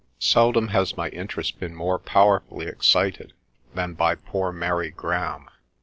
Seldom 0.17 0.69
has 0.69 0.97
my 0.97 1.09
interest 1.09 1.59
been 1.59 1.75
more 1.75 1.99
powerfully 1.99 2.65
excited 2.65 3.33
than 3.75 3.93
by 3.93 4.15
poor 4.15 4.51
Mary 4.51 4.89
Graham. 4.89 5.47